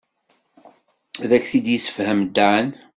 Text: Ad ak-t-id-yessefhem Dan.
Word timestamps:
Ad 1.23 1.31
ak-t-id-yessefhem 1.37 2.21
Dan. 2.35 2.67